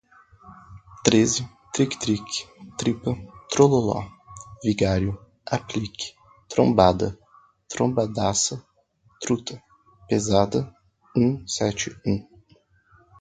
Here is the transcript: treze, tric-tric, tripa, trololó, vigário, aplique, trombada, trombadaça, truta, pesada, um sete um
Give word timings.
treze, 1.05 1.41
tric-tric, 1.73 2.27
tripa, 2.79 3.11
trololó, 3.51 4.01
vigário, 4.63 5.13
aplique, 5.57 6.15
trombada, 6.49 7.09
trombadaça, 7.69 8.55
truta, 9.21 9.61
pesada, 10.09 10.59
um 11.15 11.47
sete 11.47 11.95
um 12.03 12.27